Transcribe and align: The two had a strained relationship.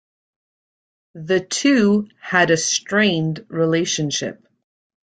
The 1.13 1.39
two 1.41 2.09
had 2.19 2.49
a 2.49 2.57
strained 2.57 3.45
relationship. 3.49 4.43